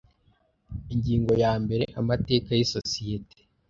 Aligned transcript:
Ingingo 0.93 1.31
ya 1.43 1.53
mbere 1.63 1.83
Amateka 2.01 2.49
y 2.57 2.61
isosiyete 2.65 3.37